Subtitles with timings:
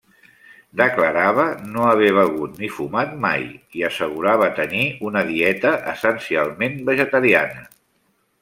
[0.79, 1.43] Declarava
[1.75, 3.45] no haver begut ni fumat mai,
[3.81, 7.67] i assegurava tenir una dieta essencialment vegetariana.